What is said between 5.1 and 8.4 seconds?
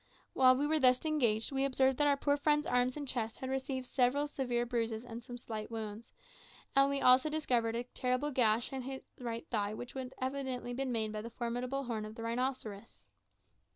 some slight wounds, and we also discovered a terrible